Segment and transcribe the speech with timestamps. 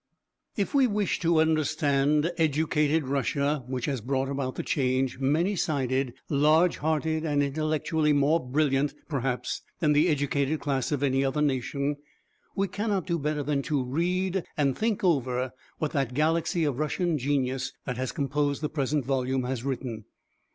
[0.57, 6.15] If we wish to understand educated Russia which has brought about the change many sided,
[6.27, 11.97] large hearted and intellectually more brilliant perhaps than the educated class of any other nation,
[12.55, 17.19] we cannot do better than to read and think over what that galaxy of Russian
[17.19, 20.05] genius that has composed the present volume has written.